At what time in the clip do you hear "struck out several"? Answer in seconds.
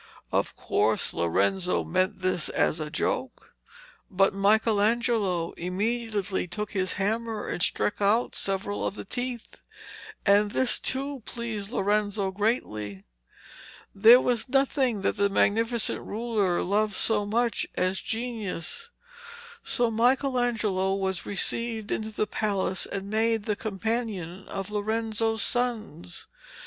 7.61-8.83